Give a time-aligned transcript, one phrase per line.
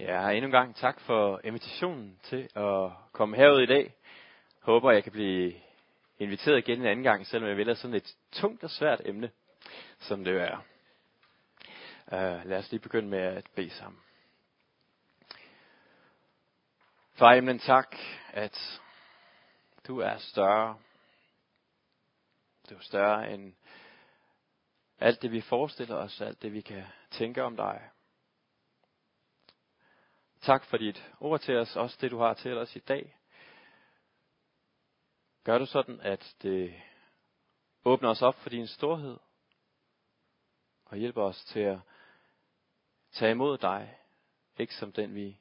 [0.00, 3.94] Ja, endnu en gang tak for invitationen til at komme herud i dag.
[4.60, 5.54] Håber, jeg kan blive
[6.18, 9.30] inviteret igen en anden gang, selvom jeg vælger sådan et tungt og svært emne,
[9.98, 10.58] som det er.
[12.06, 14.00] Uh, lad os lige begynde med at bede sammen.
[17.14, 17.96] Far himlen, tak,
[18.32, 18.80] at
[19.86, 20.78] du er større.
[22.70, 23.54] Du er større end
[25.00, 27.90] alt det, vi forestiller os, alt det, vi kan tænke om dig.
[30.40, 33.16] Tak for dit ord til os, også det du har til os i dag.
[35.44, 36.82] Gør du sådan, at det
[37.84, 39.16] åbner os op for din storhed,
[40.84, 41.78] og hjælper os til at
[43.12, 43.98] tage imod dig,
[44.58, 45.40] ikke som den vi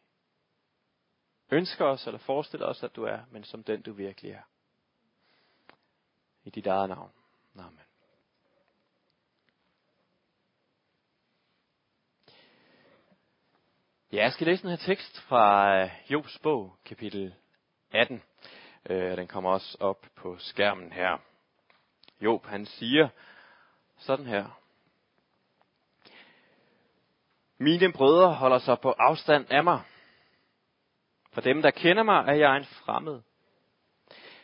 [1.51, 4.41] ønsker os eller forestiller os, at du er, men som den du virkelig er.
[6.43, 7.11] I dit eget navn.
[7.55, 7.88] Amen.
[14.11, 17.35] Ja, jeg skal læse den her tekst fra øh, Jobs bog, kapitel
[17.91, 18.23] 18.
[18.89, 21.17] Øh, den kommer også op på skærmen her.
[22.21, 23.09] Job, han siger
[23.97, 24.59] sådan her.
[27.57, 29.81] Mine brødre holder sig på afstand af mig.
[31.31, 33.21] For dem, der kender mig, er jeg en fremmed.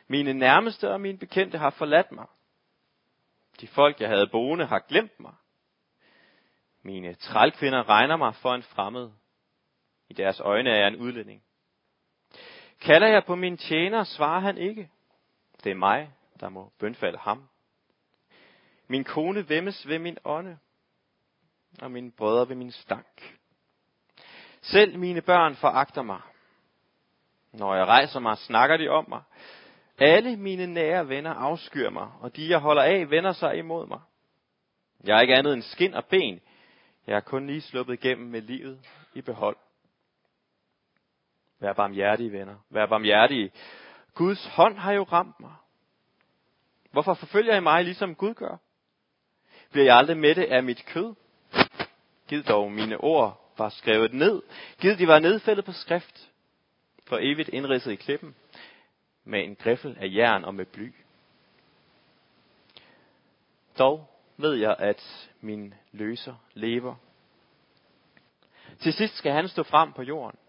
[0.07, 2.25] Mine nærmeste og mine bekendte har forladt mig.
[3.61, 5.33] De folk, jeg havde boende, har glemt mig.
[6.81, 9.11] Mine trælkvinder regner mig for en fremmed.
[10.09, 11.43] I deres øjne er jeg en udlænding.
[12.81, 14.89] Kalder jeg på min tjener, svarer han ikke.
[15.63, 17.47] Det er mig, der må bønfalde ham.
[18.87, 20.57] Min kone vemmes ved min ånde,
[21.81, 23.37] og mine brødre ved min stank.
[24.61, 26.21] Selv mine børn foragter mig.
[27.51, 29.21] Når jeg rejser mig, snakker de om mig.
[29.97, 33.99] Alle mine nære venner afskyr mig, og de, jeg holder af, vender sig imod mig.
[35.03, 36.41] Jeg er ikke andet end skin og ben.
[37.07, 38.79] Jeg er kun lige sluppet igennem med livet
[39.13, 39.57] i behold.
[41.65, 42.55] Vær barmhjertige, venner.
[42.69, 43.51] Vær barmhjertige.
[44.13, 45.53] Guds hånd har jo ramt mig.
[46.91, 48.57] Hvorfor forfølger I mig, ligesom Gud gør?
[49.71, 51.15] Bliver jeg aldrig mætte af mit kød?
[52.27, 54.41] Gid dog mine ord var skrevet ned.
[54.79, 56.31] Gid de var nedfældet på skrift.
[57.07, 58.35] For evigt indridset i klippen.
[59.23, 60.93] Med en griffel af jern og med bly.
[63.79, 66.95] Dog ved jeg, at min løser lever.
[68.79, 70.39] Til sidst skal han stå frem på jorden.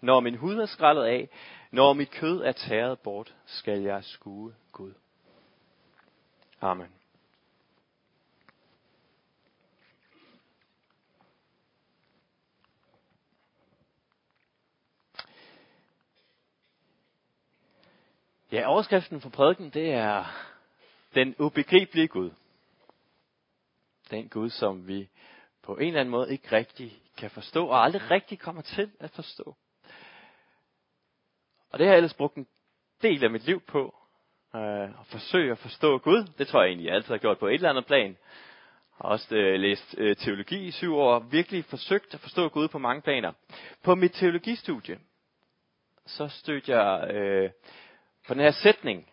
[0.00, 1.28] Når min hud er skrællet af,
[1.70, 4.94] når mit kød er tæret bort, skal jeg skue Gud.
[6.60, 6.88] Amen.
[18.52, 20.24] Ja, overskriften for prædiken, det er
[21.14, 22.30] den ubegribelige Gud.
[24.10, 25.08] Den Gud, som vi
[25.62, 29.10] på en eller anden måde ikke rigtig kan forstå, og aldrig rigtig kommer til at
[29.10, 29.56] forstå.
[31.70, 32.46] Og det har jeg ellers brugt en
[33.02, 33.94] del af mit liv på.
[34.54, 36.26] Øh, at forsøge at forstå Gud.
[36.38, 38.08] Det tror jeg egentlig, jeg altid har gjort på et eller andet plan.
[38.08, 38.16] Jeg
[38.96, 42.68] har også øh, læst øh, teologi i syv år, og virkelig forsøgt at forstå Gud
[42.68, 43.32] på mange planer.
[43.84, 44.98] På mit teologistudie,
[46.06, 47.50] så stødte jeg øh,
[48.26, 49.10] på den her sætning,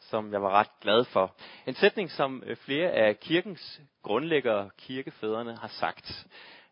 [0.00, 1.36] som jeg var ret glad for.
[1.66, 6.26] En sætning, som øh, flere af kirkens grundlæggere, kirkefædrene, har sagt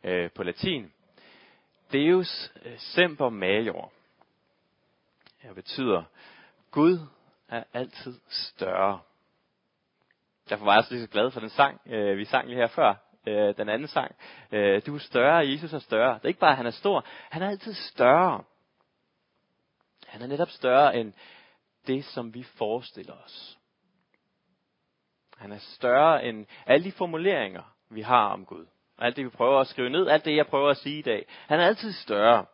[0.04, 0.92] øh, på latin.
[1.92, 3.92] Deus øh, semper major
[5.38, 6.02] her betyder,
[6.70, 6.98] Gud
[7.48, 9.00] er altid større.
[10.48, 12.66] Derfor var jeg også lige så glad for den sang, øh, vi sang lige her
[12.66, 12.94] før,
[13.26, 14.14] øh, den anden sang.
[14.52, 16.14] Øh, du er større, Jesus er større.
[16.14, 18.44] Det er ikke bare, at han er stor, han er altid større.
[20.06, 21.12] Han er netop større end
[21.86, 23.58] det, som vi forestiller os.
[25.36, 28.66] Han er større end alle de formuleringer, vi har om Gud.
[28.98, 31.26] Alt det, vi prøver at skrive ned, alt det, jeg prøver at sige i dag.
[31.46, 32.46] Han er altid større.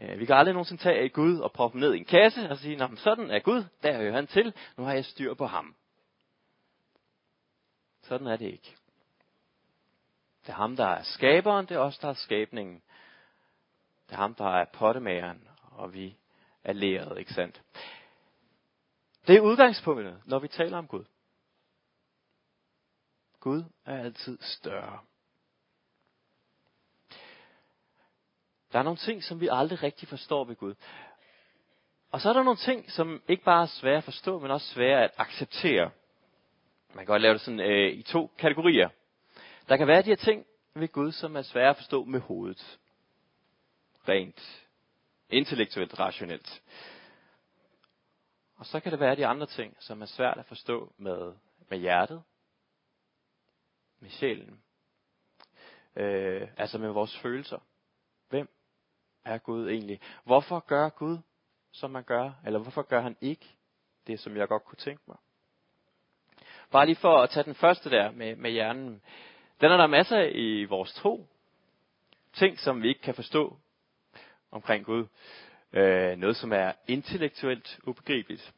[0.00, 2.76] Øh, vi kan aldrig nogensinde tage Gud og proppe ned i en kasse og sige,
[2.76, 5.74] Nå, sådan er Gud, der hører han til, nu har jeg styr på ham.
[8.02, 8.76] Sådan er det ikke.
[10.42, 12.82] Det er ham, der er skaberen, det er os, der er skabningen.
[14.06, 16.16] Det er ham, der er pottemageren, og vi
[16.64, 17.62] er læret, ikke sandt?
[19.26, 21.04] Det er udgangspunktet, når vi taler om Gud.
[23.40, 24.98] Gud er altid større.
[28.74, 30.74] Der er nogle ting, som vi aldrig rigtig forstår ved Gud.
[32.10, 34.66] Og så er der nogle ting, som ikke bare er svære at forstå, men også
[34.66, 35.90] svære at acceptere.
[36.88, 38.88] Man kan godt lave det sådan øh, i to kategorier.
[39.68, 42.78] Der kan være de her ting ved Gud, som er svære at forstå med hovedet.
[44.08, 44.64] Rent
[45.30, 46.62] intellektuelt, rationelt.
[48.56, 51.34] Og så kan det være de andre ting, som er svært at forstå med,
[51.68, 52.22] med hjertet,
[54.00, 54.62] med sjælen,
[55.96, 57.58] øh, altså med vores følelser.
[58.28, 58.48] Hvem
[59.24, 60.00] er Gud egentlig?
[60.24, 61.18] Hvorfor gør Gud,
[61.72, 62.30] som man gør?
[62.46, 63.46] Eller hvorfor gør han ikke
[64.06, 65.16] det, som jeg godt kunne tænke mig?
[66.70, 69.02] Bare lige for at tage den første der med, med hjernen.
[69.60, 71.26] Den er der masser i vores tro.
[72.32, 73.56] Ting, som vi ikke kan forstå
[74.50, 75.06] omkring Gud.
[75.72, 78.52] Øh, noget, som er intellektuelt ubegribeligt.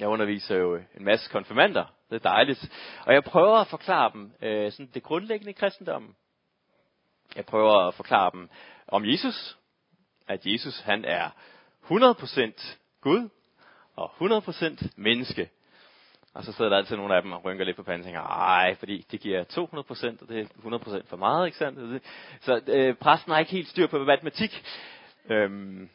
[0.00, 1.84] Jeg underviser jo en masse konfirmander.
[2.10, 2.72] Det er dejligt.
[3.06, 6.14] Og jeg prøver at forklare dem øh, sådan det grundlæggende kristendom.
[7.36, 8.48] Jeg prøver at forklare dem
[8.88, 9.56] om Jesus.
[10.28, 11.30] At Jesus han er
[11.84, 13.28] 100% Gud
[13.96, 15.50] og 100% menneske.
[16.34, 18.20] Og så sidder der altid nogle af dem og rynker lidt på panden og tænker,
[18.20, 20.44] ej, fordi det giver 200%, og det er
[21.00, 22.04] 100% for meget, ikke sandt?
[22.40, 24.64] Så øh, præsten har ikke helt styr på matematik.
[25.30, 25.90] Øhm,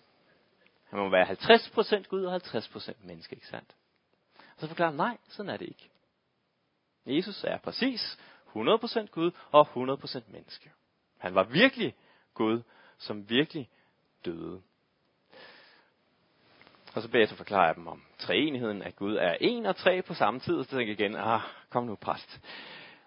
[0.90, 3.76] han må være 50% Gud og 50% menneske, ikke sandt?
[4.38, 5.90] Og så forklarer han, nej, sådan er det ikke.
[7.06, 8.18] Jesus er præcis
[8.56, 10.72] 100% Gud og 100% menneske.
[11.18, 11.96] Han var virkelig
[12.34, 12.62] Gud,
[12.98, 13.70] som virkelig
[14.26, 14.62] døde.
[16.96, 20.14] Og så bagefter forklarer jeg dem om treenigheden, at Gud er en og tre på
[20.14, 20.64] samme tid.
[20.64, 22.40] Så tænker jeg igen, ah, kom nu præst.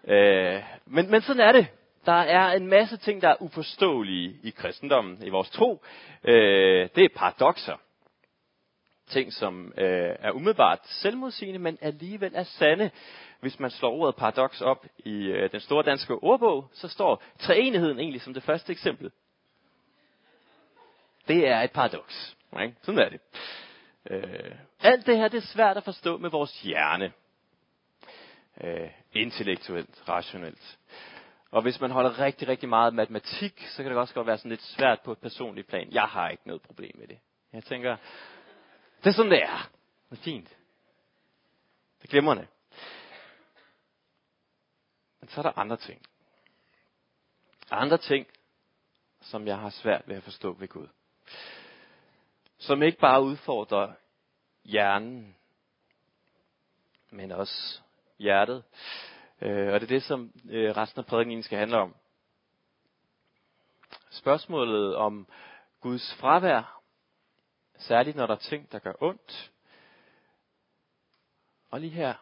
[0.03, 1.67] Øh, men, men sådan er det.
[2.05, 5.83] Der er en masse ting, der er uforståelige i kristendommen, i vores tro.
[6.23, 7.77] Øh, det er paradoxer.
[9.07, 12.91] Ting, som øh, er umiddelbart selvmodsigende, men alligevel er sande.
[13.39, 17.99] Hvis man slår ordet paradoks op i øh, den store danske ordbog, så står treenigheden
[17.99, 19.11] egentlig som det første eksempel.
[21.27, 22.37] Det er et paradoks.
[22.61, 22.75] Ikke?
[22.81, 23.19] Sådan er det.
[24.09, 27.11] Øh, alt det her det er svært at forstå med vores hjerne.
[28.63, 30.77] Øh, intellektuelt, rationelt.
[31.51, 34.49] Og hvis man holder rigtig, rigtig meget matematik, så kan det også godt være sådan
[34.49, 35.91] lidt svært på et personligt plan.
[35.91, 37.19] Jeg har ikke noget problem med det.
[37.53, 37.97] Jeg tænker,
[39.03, 39.69] det er sådan, det er.
[40.09, 40.49] Det er fint.
[42.01, 42.47] Det er glimrende.
[45.19, 46.01] Men så er der andre ting.
[47.71, 48.27] Andre ting,
[49.21, 50.87] som jeg har svært ved at forstå ved Gud
[52.59, 53.93] som ikke bare udfordrer
[54.63, 55.35] hjernen,
[57.09, 57.81] men også
[58.17, 58.63] hjertet.
[59.41, 61.95] Øh, og det er det, som øh, resten af prædikningen skal handle om.
[64.09, 65.27] Spørgsmålet om
[65.81, 66.81] Guds fravær,
[67.77, 69.51] særligt når der er ting, der gør ondt.
[71.71, 72.13] Og lige her,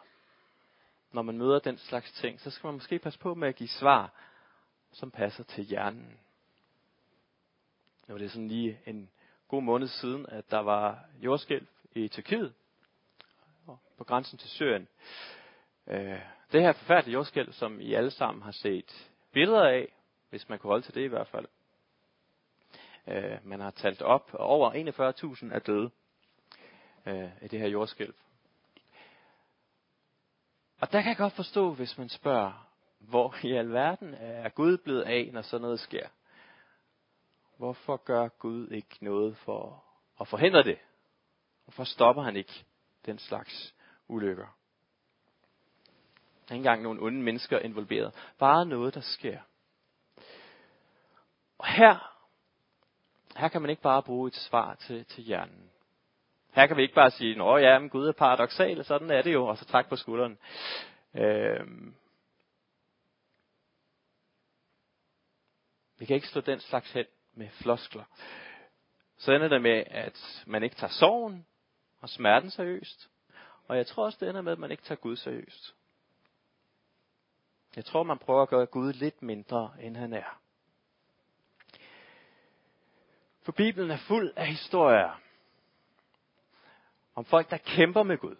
[1.12, 3.68] når man møder den slags ting, så skal man måske passe på med at give
[3.68, 4.12] svar,
[4.92, 6.18] som passer til hjernen.
[8.08, 9.10] Nu er det sådan lige en
[9.48, 12.54] god måned siden, at der var jordskælv i Tyrkiet,
[13.98, 14.88] på grænsen til Syrien.
[15.86, 16.20] Øh,
[16.52, 19.88] det her forfærdelige jordskælv, som I alle sammen har set billeder af,
[20.30, 21.46] hvis man kunne holde til det i hvert fald.
[23.06, 24.70] Øh, man har talt op, og over
[25.44, 25.90] 41.000 er døde
[27.06, 28.14] øh, i det her jordskælv.
[30.80, 35.02] Og der kan jeg godt forstå, hvis man spørger, hvor i alverden er Gud blevet
[35.02, 36.08] af, når sådan noget sker?
[37.56, 39.84] Hvorfor gør Gud ikke noget for
[40.20, 40.78] at forhindre det?
[41.64, 42.64] Hvorfor stopper han ikke
[43.06, 43.74] den slags
[44.08, 44.46] ulykker?
[46.48, 48.14] Der er ikke engang nogen onde mennesker involveret.
[48.38, 49.40] Bare noget, der sker.
[51.58, 52.14] Og her,
[53.36, 55.67] her kan man ikke bare bruge et svar til, til hjernen.
[56.52, 59.32] Her kan vi ikke bare sige, at ja, men Gud er paradoxal, sådan er det
[59.32, 60.38] jo, og så træk på skulderen.
[61.14, 61.94] Øhm.
[65.98, 68.04] Vi kan ikke slå den slags hen med floskler,
[69.16, 71.46] så ender det med, at man ikke tager sorgen
[72.00, 73.10] og smerten seriøst.
[73.68, 75.74] Og jeg tror også, det ender med, at man ikke tager Gud seriøst.
[77.76, 80.40] Jeg tror, man prøver at gøre Gud lidt mindre, end han er.
[83.42, 85.20] For Bibelen er fuld af historier
[87.18, 88.36] om folk, der kæmper med Gud.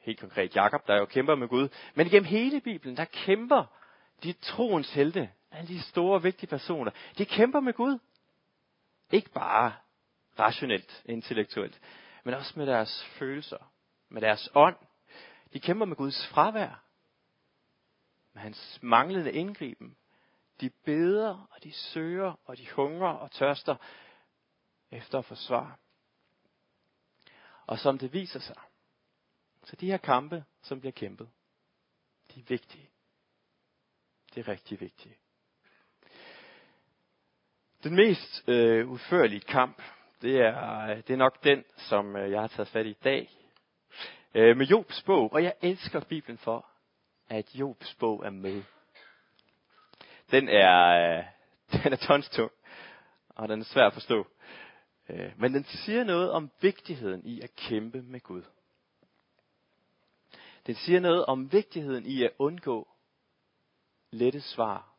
[0.00, 1.68] Helt konkret Jakob, der jo kæmper med Gud.
[1.94, 3.64] Men igennem hele Bibelen, der kæmper
[4.22, 7.98] de troens helte alle de store, vigtige personer, de kæmper med Gud.
[9.10, 9.72] Ikke bare
[10.38, 11.80] rationelt, intellektuelt,
[12.24, 13.72] men også med deres følelser,
[14.08, 14.76] med deres ånd.
[15.52, 16.82] De kæmper med Guds fravær,
[18.32, 19.96] med hans manglende indgriben.
[20.60, 23.76] De beder, og de søger, og de hungrer og tørster
[24.90, 25.78] efter at få svar.
[27.68, 28.56] Og som det viser sig,
[29.64, 31.28] så de her kampe, som bliver kæmpet,
[32.34, 32.90] de er vigtige.
[34.34, 35.16] De er rigtig vigtige.
[37.82, 39.82] Den mest øh, udførlige kamp,
[40.22, 43.30] det er, det er nok den, som øh, jeg har taget fat i i dag.
[44.34, 46.66] Øh, med Jobs bog, og jeg elsker Bibelen for,
[47.28, 48.62] at Jobs bog er med.
[50.30, 51.24] Den er, øh,
[51.82, 52.50] den er tonstung,
[53.28, 54.26] og den er svær at forstå.
[55.08, 58.42] Øh, men den siger noget om vigtigheden i at kæmpe med Gud.
[60.66, 62.88] Den siger noget om vigtigheden i at undgå
[64.10, 64.94] lette svar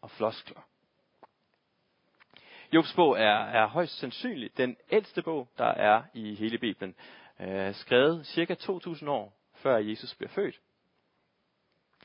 [0.00, 0.60] og floskler.
[2.72, 6.94] Jobs bog er, er højst sandsynligt den ældste bog, der er i hele Bibelen.
[7.40, 10.60] Øh, skrevet cirka 2000 år før Jesus blev født.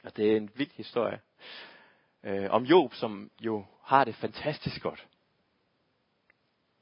[0.04, 1.22] Og det er en vild historie
[2.24, 5.08] øh, om Job, som jo har det fantastisk godt.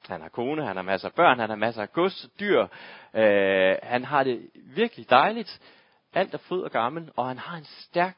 [0.07, 2.67] Han har kone, han har masser af børn, han har masser af gods, dyr.
[3.13, 5.61] Øh, han har det virkelig dejligt.
[6.13, 8.17] Alt er fryd og gammel, og han har en stærk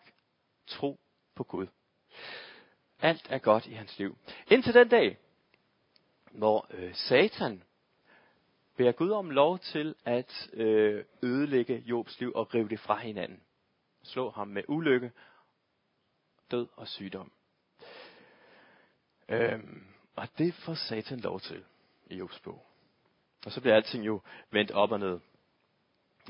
[0.68, 1.00] tro
[1.36, 1.68] på Gud.
[3.02, 4.18] Alt er godt i hans liv.
[4.48, 5.18] Indtil den dag,
[6.32, 7.64] hvor øh, Satan
[8.78, 13.40] beder Gud om lov til at øh, ødelægge Jobs liv og rive det fra hinanden.
[14.04, 15.12] Slå ham med ulykke,
[16.52, 17.32] død og sygdom.
[19.30, 19.84] Øhm,
[20.16, 21.64] og det får Satan lov til
[22.10, 22.66] i Jobs bog.
[23.46, 25.20] Og så bliver alting jo vendt op og ned.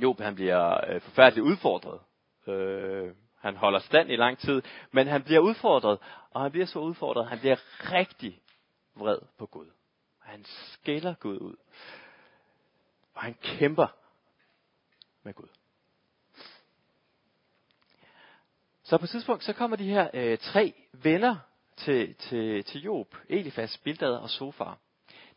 [0.01, 2.00] Job han bliver øh, forfærdeligt udfordret.
[2.48, 6.00] Øh, han holder stand i lang tid, men han bliver udfordret,
[6.31, 7.55] og han bliver så udfordret, han bliver
[7.91, 8.41] rigtig
[8.95, 9.67] vred på Gud.
[10.19, 11.55] Han skælder Gud ud.
[13.13, 13.88] Og han kæmper
[15.24, 15.48] med Gud.
[18.83, 21.36] Så på et tidspunkt, så kommer de her øh, tre venner
[21.77, 24.77] til, til, til Job, Elifas, Bildad og Sofar.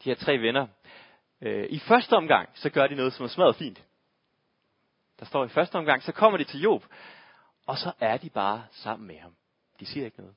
[0.04, 0.66] De her tre venner.
[1.40, 3.84] Øh, I første omgang, så gør de noget, som er smadret fint.
[5.18, 6.84] Der står i første omgang, så kommer de til Job,
[7.66, 9.36] og så er de bare sammen med ham.
[9.80, 10.34] De siger ikke noget.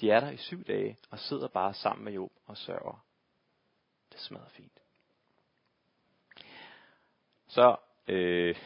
[0.00, 3.04] De er der i syv dage, og sidder bare sammen med Job og sørger.
[4.12, 4.80] Det smadrer fint.
[7.48, 7.76] Så
[8.08, 8.56] øh,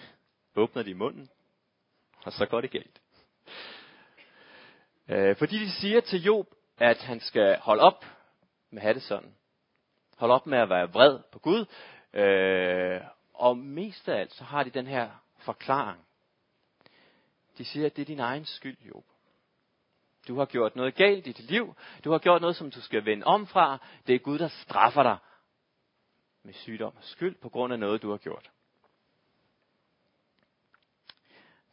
[0.57, 1.29] åbner de munden,
[2.25, 3.01] og så går det galt.
[5.09, 6.47] Øh, fordi de siger til Job,
[6.79, 8.05] at han skal holde op
[8.71, 9.35] med at have det sådan.
[10.17, 11.67] Hold op med at være vred på Gud.
[12.13, 13.01] Øh,
[13.35, 16.05] og mest af alt, så har de den her forklaring.
[17.59, 19.05] De siger, at det er din egen skyld, Job.
[20.29, 21.75] Du har gjort noget galt i dit liv.
[22.05, 23.79] Du har gjort noget, som du skal vende om fra.
[24.07, 25.17] Det er Gud, der straffer dig
[26.43, 28.51] med sygdom og skyld på grund af noget, du har gjort.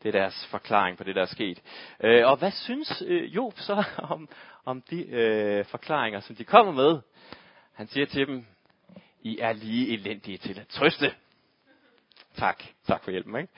[0.03, 1.61] Det er deres forklaring på det, der er sket.
[2.03, 4.29] Øh, og hvad synes øh, Job så om,
[4.65, 7.01] om de øh, forklaringer, som de kommer med?
[7.73, 8.45] Han siger til dem,
[9.21, 11.15] I er lige elendige til at trøste.
[12.35, 12.63] Tak.
[12.87, 13.35] Tak for hjælpen.
[13.35, 13.53] Ikke?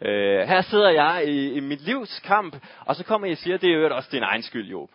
[0.00, 3.56] Øh, her sidder jeg i, i mit livs kamp, og så kommer jeg og siger,
[3.56, 4.90] det er jo også din egen skyld, Job.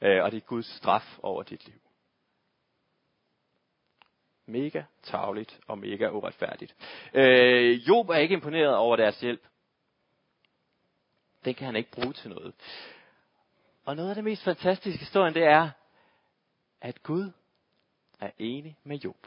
[0.00, 1.80] Øh, og det er Guds straf over dit liv.
[4.46, 6.74] Mega tavligt og mega uretfærdigt.
[7.14, 9.42] Øh, Job er ikke imponeret over deres hjælp.
[11.44, 12.54] Den kan han ikke bruge til noget.
[13.84, 15.70] Og noget af det mest fantastiske historien, det er,
[16.80, 17.32] at Gud
[18.20, 19.26] er enig med Job.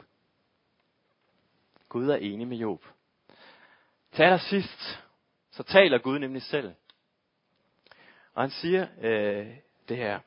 [1.88, 2.84] Gud er enig med Job.
[4.12, 5.04] Til allersidst,
[5.50, 6.74] så taler Gud nemlig selv.
[8.34, 9.56] Og han siger øh,
[9.88, 10.20] det her.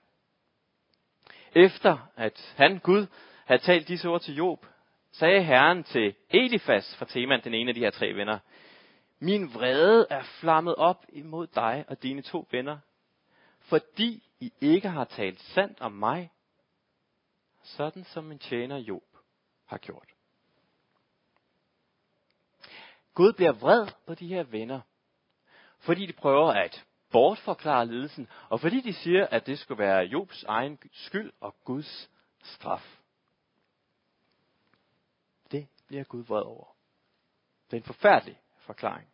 [1.56, 3.08] Efter at han, Gud,
[3.46, 4.66] havde talt disse ord til Job,
[5.12, 8.40] sagde Herren til Elifas fra Teman, den ene af de her tre venner,
[9.20, 12.78] Min vrede er flammet op imod dig og dine to venner,
[13.60, 16.32] fordi I ikke har talt sandt om mig,
[17.66, 19.18] sådan som min tjener Job
[19.66, 20.16] har gjort.
[23.14, 24.82] Gud bliver vred på de her venner,
[25.80, 30.44] fordi de prøver at bortforklare lidelsen, og fordi de siger, at det skulle være Jobs
[30.44, 32.12] egen skyld og Guds
[32.44, 33.00] straf.
[35.52, 36.76] Det bliver Gud vred over.
[37.66, 39.10] Det er en forfærdelig forklaring.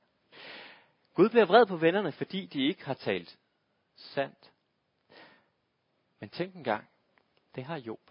[1.14, 3.40] Gud bliver vred på vennerne, fordi de ikke har talt
[3.96, 4.52] sandt.
[6.20, 6.90] Men tænk engang,
[7.56, 8.11] det har Job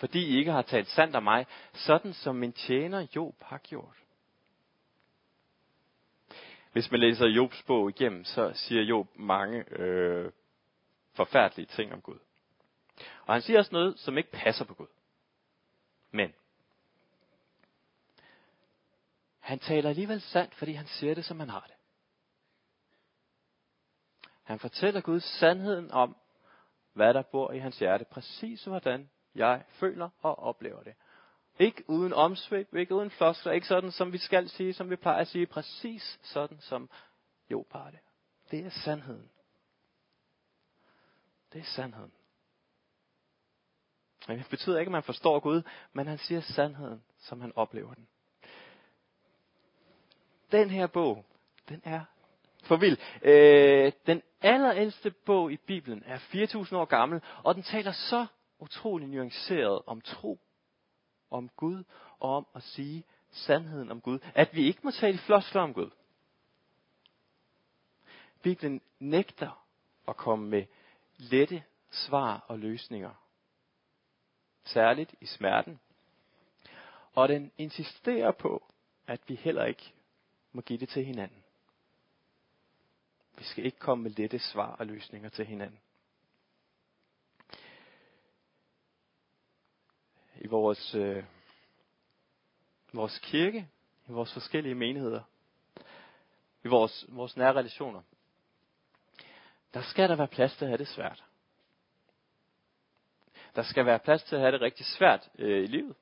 [0.00, 3.96] fordi I ikke har talt sandt om mig, sådan som min tjener Job har gjort.
[6.72, 10.32] Hvis man læser Jobs bog igennem, så siger Job mange øh,
[11.12, 12.18] forfærdelige ting om Gud.
[13.26, 14.86] Og han siger også noget, som ikke passer på Gud.
[16.10, 16.32] Men
[19.40, 21.76] han taler alligevel sandt, fordi han siger det, som han har det.
[24.42, 26.16] Han fortæller Gud sandheden om,
[26.92, 29.10] hvad der bor i hans hjerte, præcis hvordan
[29.46, 30.94] jeg føler og oplever det.
[31.58, 35.20] Ikke uden omsvøb, ikke uden floskler, ikke sådan, som vi skal sige, som vi plejer
[35.20, 36.90] at sige, præcis sådan, som
[37.50, 37.98] jo har det.
[38.50, 39.30] Det er sandheden.
[41.52, 42.12] Det er sandheden.
[44.28, 47.94] Men det betyder ikke, at man forstår Gud, men han siger sandheden, som han oplever
[47.94, 48.08] den.
[50.52, 51.24] Den her bog,
[51.68, 52.04] den er
[52.64, 52.98] for vild.
[53.22, 58.26] Øh, den allerældste bog i Bibelen er 4.000 år gammel, og den taler så
[58.60, 60.38] utrolig nuanceret om tro,
[61.30, 61.84] om Gud
[62.18, 64.18] og om at sige sandheden om Gud.
[64.34, 65.90] At vi ikke må tale floskler om Gud.
[68.42, 69.66] Bibelen nægter
[70.08, 70.66] at komme med
[71.18, 73.14] lette svar og løsninger.
[74.64, 75.80] Særligt i smerten.
[77.12, 78.72] Og den insisterer på,
[79.06, 79.92] at vi heller ikke
[80.52, 81.44] må give det til hinanden.
[83.38, 85.80] Vi skal ikke komme med lette svar og løsninger til hinanden.
[90.40, 91.24] I vores, øh,
[92.92, 93.68] vores kirke,
[94.08, 95.22] i vores forskellige menigheder,
[96.64, 98.02] i vores, vores nære relationer,
[99.74, 101.24] der skal der være plads til at have det svært.
[103.56, 105.96] Der skal være plads til at have det rigtig svært øh, i livet.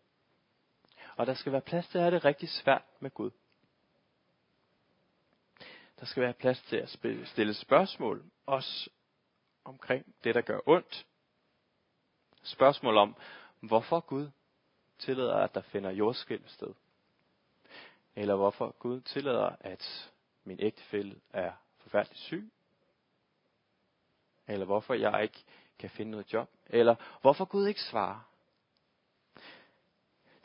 [1.16, 3.30] Og der skal være plads til at have det rigtig svært med Gud.
[6.00, 8.90] Der skal være plads til at stille spørgsmål, også
[9.64, 11.06] omkring det, der gør ondt.
[12.42, 13.16] Spørgsmål om,
[13.60, 14.30] hvorfor Gud
[14.98, 16.74] tillader, at der finder jordskælv sted.
[18.16, 20.12] Eller hvorfor Gud tillader, at
[20.44, 22.50] min ægtefælle er forfærdeligt syg.
[24.46, 25.44] Eller hvorfor jeg ikke
[25.78, 26.50] kan finde noget job.
[26.66, 28.20] Eller hvorfor Gud ikke svarer.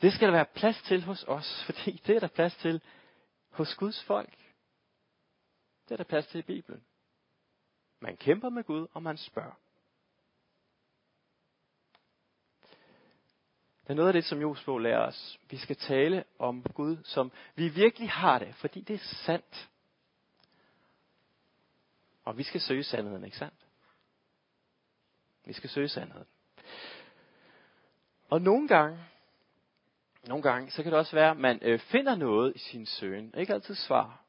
[0.02, 2.82] Det skal der være plads til hos os, fordi det er der plads til
[3.50, 4.38] hos Guds folk.
[5.84, 6.84] Det er der plads til i Bibelen.
[8.00, 9.63] Man kæmper med Gud, og man spørger.
[13.84, 15.38] Det er noget af det, som Josbo lærer os.
[15.50, 19.68] Vi skal tale om Gud, som vi virkelig har det, fordi det er sandt.
[22.24, 23.54] Og vi skal søge sandheden, ikke sandt?
[25.44, 26.26] Vi skal søge sandheden.
[28.28, 28.98] Og nogle gange,
[30.26, 33.34] nogle gange, så kan det også være, at man øh, finder noget i sin søgen.
[33.36, 34.24] Ikke altid svar,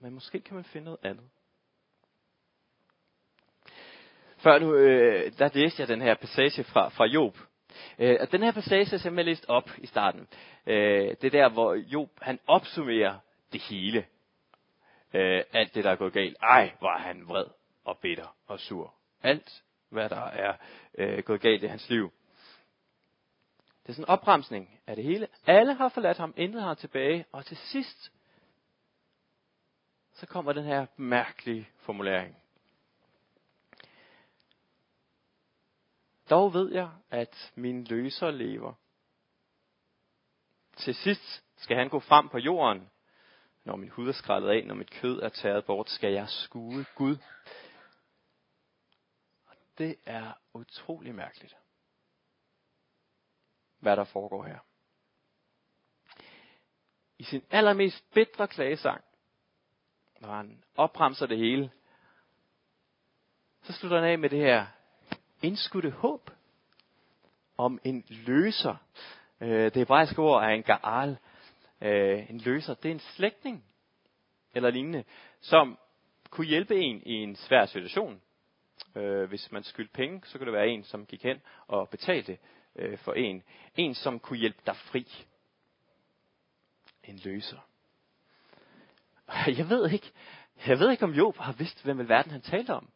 [0.00, 1.28] men måske kan man finde noget andet.
[4.36, 7.38] Før nu, øh, der læste jeg den her passage fra, fra Job.
[7.98, 10.28] Øh, og den her passage, er simpelthen læst op i starten,
[10.66, 13.18] øh, det er der, hvor Job, han opsummerer
[13.52, 14.06] det hele.
[15.14, 16.36] Øh, alt det, der er gået galt.
[16.42, 17.46] Ej, hvor er han vred
[17.84, 18.94] og bitter og sur.
[19.22, 20.54] Alt, hvad der er
[20.98, 22.12] øh, gået galt i hans liv.
[23.82, 25.28] Det er sådan en opremsning af det hele.
[25.46, 28.12] Alle har forladt ham, intet har tilbage, og til sidst,
[30.12, 32.36] så kommer den her mærkelige formulering.
[36.30, 38.74] Dog ved jeg, at min løser lever.
[40.76, 42.90] Til sidst skal han gå frem på jorden.
[43.64, 46.84] Når min hud er skrællet af, når mit kød er taget bort, skal jeg skue
[46.94, 47.16] Gud.
[49.46, 51.56] Og det er utrolig mærkeligt,
[53.78, 54.58] hvad der foregår her.
[57.18, 59.04] I sin allermest bitre klagesang,
[60.20, 61.70] når han opremser det hele,
[63.62, 64.66] så slutter han af med det her
[65.42, 66.30] indskudte håb
[67.56, 68.76] om en løser.
[69.40, 71.18] Øh, det hebraiske ord er en gaal.
[71.80, 73.64] Øh, en løser, det er en slægtning
[74.54, 75.04] eller lignende,
[75.40, 75.78] som
[76.30, 78.20] kunne hjælpe en i en svær situation.
[78.96, 82.38] Øh, hvis man skyldte penge, så kunne det være en, som gik hen og betalte
[82.76, 83.42] øh, for en.
[83.76, 85.26] En, som kunne hjælpe dig fri.
[87.04, 87.68] En løser.
[89.58, 90.12] Jeg ved ikke,
[90.66, 92.90] jeg ved ikke om Job har vidst, hvem i verden han talte om,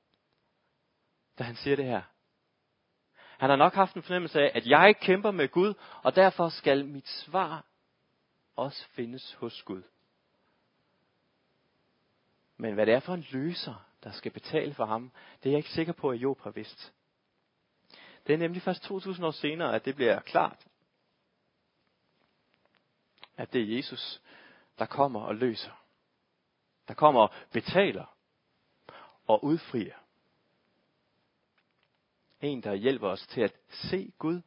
[1.38, 2.02] da han siger det her.
[3.42, 6.87] Han har nok haft en fornemmelse af, at jeg kæmper med Gud, og derfor skal
[6.87, 7.64] mit svar
[8.57, 9.83] også findes hos Gud.
[12.57, 15.59] Men hvad det er for en løser, der skal betale for ham, det er jeg
[15.59, 16.94] ikke sikker på, at Job har vidst.
[18.26, 20.66] Det er nemlig først 2000 år senere, at det bliver klart,
[23.37, 24.22] at det er Jesus,
[24.78, 25.83] der kommer og løser.
[26.88, 28.16] Der kommer og betaler
[29.26, 30.02] og udfrier.
[32.42, 34.40] En, der hjælper os til at se Gud.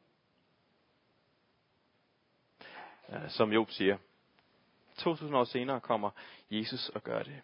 [3.28, 3.98] Som Job siger.
[4.96, 6.10] 2000 år senere kommer
[6.50, 7.42] Jesus og gør det.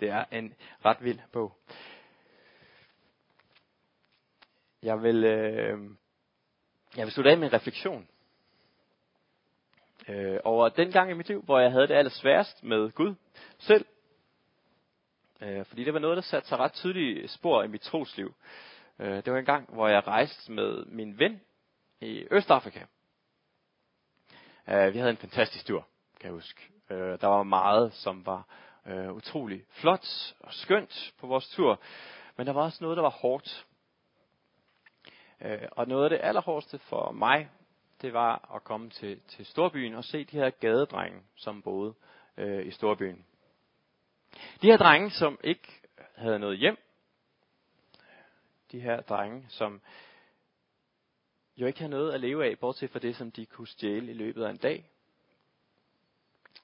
[0.00, 1.56] Det er en ret vild bog.
[4.82, 5.78] Jeg vil, øh,
[6.96, 8.08] jeg vil slutte af med en refleksion
[10.08, 13.14] øh, over den gang i mit liv, hvor jeg havde det allersværest med Gud
[13.58, 13.86] selv.
[15.40, 18.34] Øh, fordi det var noget, der satte sig ret tydelige spor i mit trosliv.
[18.98, 21.40] Øh, det var en gang, hvor jeg rejste med min ven
[22.00, 22.80] i Østafrika.
[24.68, 25.86] Øh, vi havde en fantastisk tur,
[26.20, 26.60] kan jeg huske.
[26.90, 28.46] Øh, der var meget, som var
[28.86, 31.80] øh, utrolig flot og skønt på vores tur.
[32.36, 33.66] Men der var også noget, der var hårdt.
[35.40, 37.50] Øh, og noget af det allerhårdeste for mig,
[38.02, 41.94] det var at komme til, til storbyen og se de her gadedrenge, som boede
[42.36, 43.24] øh, i storbyen.
[44.62, 45.80] De her drenge, som ikke
[46.14, 46.76] havde noget hjem,
[48.72, 49.80] de her drenge, som
[51.56, 54.14] jo ikke havde noget at leve af, bortset fra det, som de kunne stjæle i
[54.14, 54.90] løbet af en dag.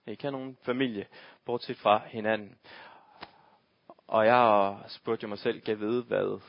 [0.07, 1.07] Ikke havde nogen familie,
[1.45, 2.59] bortset fra hinanden.
[4.07, 6.41] Og jeg spurgte jo mig selv, kan jeg vide, hvad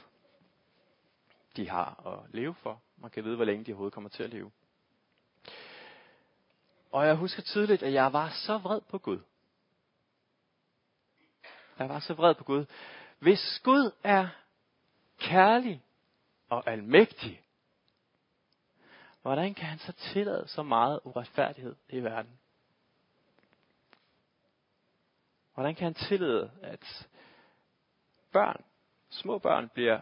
[1.55, 2.81] de har at leve for?
[2.97, 4.51] Man kan vide, hvor længe de overhovedet kommer til at leve.
[6.91, 9.19] Og jeg husker tydeligt, at jeg var så vred på Gud.
[11.81, 12.65] Jeg var så vred på Gud.
[13.19, 14.27] Hvis Gud er
[15.19, 15.83] kærlig
[16.49, 17.41] og almægtig,
[19.21, 22.39] hvordan kan han så tillade så meget uretfærdighed i verden?
[25.53, 27.07] Hvordan kan han tillade, at
[28.31, 28.63] børn,
[29.09, 29.99] små børn, bliver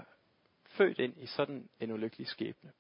[0.66, 2.72] født ind i sådan en ulykkelig skæbne?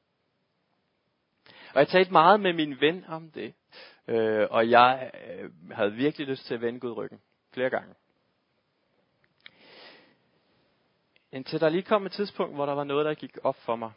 [1.74, 3.54] Og jeg talte meget med min ven om det,
[4.08, 7.22] øh, og jeg øh, havde virkelig lyst til at vende Gud ryggen
[7.54, 7.96] flere gange.
[11.32, 13.92] Indtil der lige kom et tidspunkt, hvor der var noget, der gik op for mig.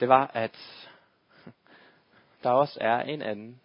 [0.00, 0.88] Det var, at
[2.42, 3.60] der også er en anden,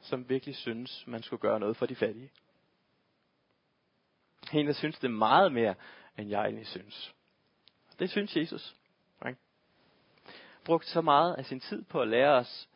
[0.00, 2.30] som virkelig synes, man skulle gøre noget for de fattige.
[4.52, 5.74] En, der synes det meget mere,
[6.18, 7.14] end jeg egentlig synes.
[7.98, 8.76] Det synes Jesus.
[9.26, 9.38] Ikke?
[10.64, 12.68] Brugt så meget af sin tid på at lære os,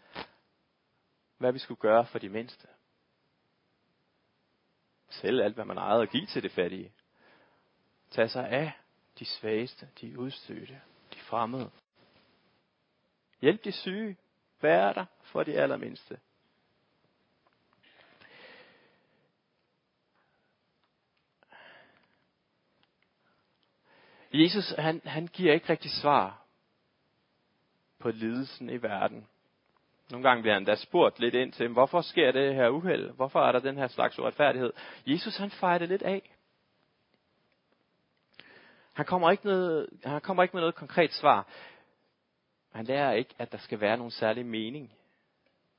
[1.38, 2.68] hvad vi skulle gøre for de mindste.
[5.08, 6.92] Selv alt, hvad man ejede at give til det fattige.
[8.10, 8.72] Tag sig af
[9.18, 10.80] de svageste, de udstødte,
[11.14, 11.70] de fremmede.
[13.40, 14.16] Hjælp de syge.
[14.60, 16.18] Vær der for de allermindste.
[24.32, 26.42] Jesus, han, han giver ikke rigtig svar
[27.98, 29.28] på lidelsen i verden.
[30.10, 33.10] Nogle gange bliver han da spurgt lidt ind til, hvorfor sker det her uheld?
[33.10, 34.72] Hvorfor er der den her slags uretfærdighed?
[35.06, 36.37] Jesus, han fejrer det lidt af.
[38.98, 41.46] Han kommer ikke, noget, han kommer ikke med noget konkret svar.
[42.72, 44.92] Han lærer ikke, at der skal være nogen særlig mening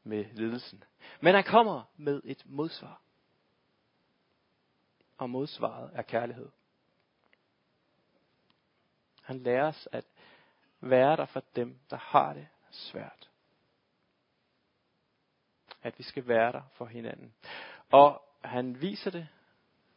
[0.04, 0.84] med lidelsen.
[1.22, 3.02] Men han kommer med et modsvar.
[5.18, 6.50] Og modsvaret er kærlighed.
[9.22, 10.06] Han lærer os at
[10.80, 13.30] være der for dem, der har det svært.
[15.84, 17.34] At vi skal være der for hinanden.
[17.92, 19.28] Og han viser det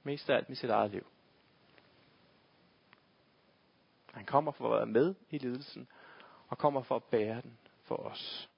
[0.02, 1.06] mest af alt med sit eget liv.
[4.12, 5.88] Han kommer for at være med i lidelsen,
[6.48, 8.50] og kommer for at bære den for os.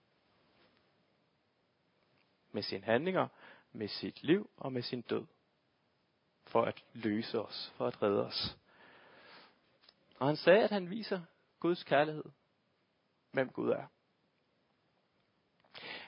[2.52, 3.28] Med sine handlinger,
[3.72, 5.26] med sit liv og med sin død.
[6.46, 8.56] For at løse os, for at redde os.
[10.18, 11.20] Og han sagde, at han viser
[11.60, 12.24] Guds kærlighed.
[13.30, 13.86] Hvem Gud er.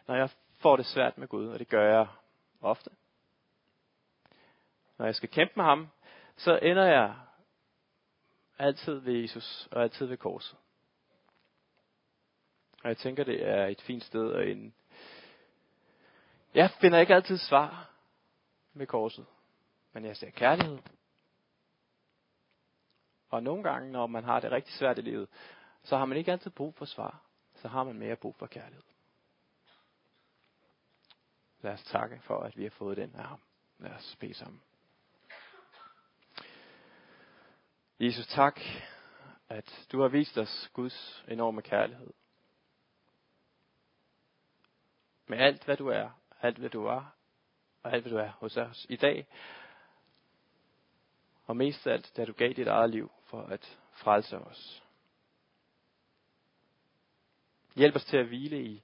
[0.07, 2.07] Når jeg får det svært med Gud, og det gør jeg
[2.61, 2.91] ofte.
[4.99, 5.89] Når jeg skal kæmpe med ham,
[6.37, 7.26] så ender jeg
[8.59, 10.59] altid ved Jesus og altid ved korset.
[12.83, 14.73] Og jeg tænker, det er et fint sted at ende.
[16.55, 17.91] Jeg finder ikke altid svar
[18.73, 19.27] med korset,
[19.93, 20.79] men jeg ser kærlighed.
[23.29, 25.29] Og nogle gange, når man har det rigtig svært i livet,
[25.83, 27.23] så har man ikke altid brug for svar.
[27.55, 28.83] Så har man mere brug for kærlighed.
[31.61, 33.41] Lad os takke for, at vi har fået den af ham.
[33.79, 34.63] Lad os bede sammen.
[38.01, 38.61] Jesus, tak,
[39.49, 42.13] at du har vist os Guds enorme kærlighed.
[45.27, 47.17] Med alt, hvad du er, alt, hvad du var,
[47.83, 49.27] og alt, hvad du er hos os i dag.
[51.47, 54.83] Og mest af alt, da du gav dit eget liv for at frelse os.
[57.75, 58.83] Hjælp os til at hvile i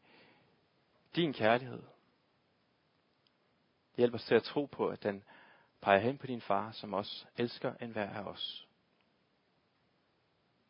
[1.17, 1.83] din kærlighed.
[3.97, 5.25] Hjælp os til at tro på, at den
[5.81, 8.67] peger hen på din far, som også elsker enhver af os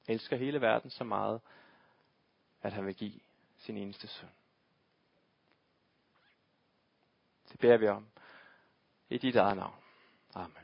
[0.09, 1.41] elsker hele verden så meget,
[2.63, 3.21] at han vil give
[3.57, 4.29] sin eneste søn.
[7.53, 8.07] Det beder vi om
[9.09, 9.75] i dit eget navn.
[10.35, 10.62] Amen.